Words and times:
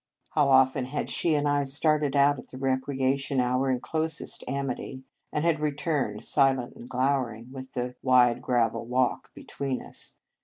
How 0.31 0.49
often 0.49 0.85
had 0.85 1.11
she 1.11 1.35
and 1.35 1.47
I 1.47 1.63
started 1.63 2.15
out 2.15 2.39
at 2.39 2.47
the 2.47 2.57
recreation 2.57 3.39
hour 3.39 3.69
in 3.69 3.79
closest 3.79 4.43
amity, 4.47 5.03
and 5.31 5.45
had 5.45 5.59
re 5.59 5.71
turned, 5.73 6.23
silent 6.23 6.75
and 6.75 6.89
glowering, 6.89 7.49
with 7.51 7.73
the 7.73 7.93
wide 8.01 8.41
gravel 8.41 8.87
walk 8.87 9.31
between 9.35 9.79
us. 9.83 10.15